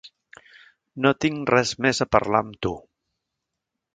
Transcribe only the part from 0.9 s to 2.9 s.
No tinc res més a parlar amb tu.